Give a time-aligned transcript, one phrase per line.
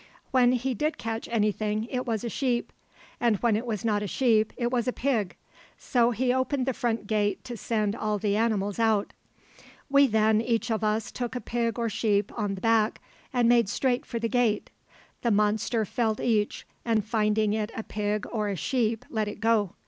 [0.31, 2.73] When he did catch anything it was a sheep;
[3.19, 5.35] and when it was not a sheep it was a pig.
[5.77, 9.13] So he opened the front gate to send all the animals out.
[9.91, 12.99] "We then each of us took a pig or sheep on the back
[13.31, 14.71] and made straight for the gate.
[15.21, 19.75] The monster felt each, and finding it a pig or a sheep let it go.